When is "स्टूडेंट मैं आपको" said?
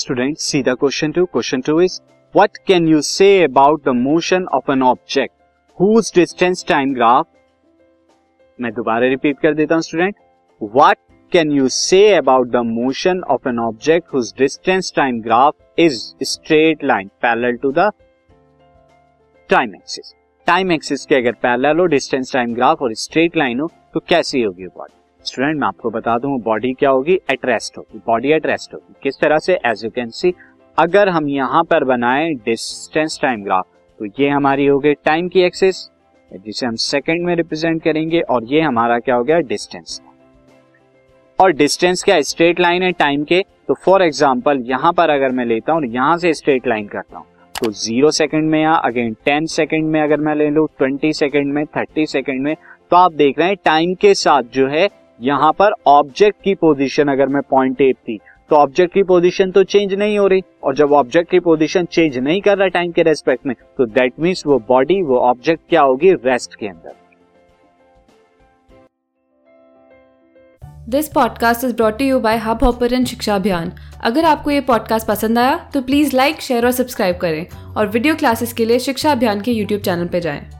25.24-25.90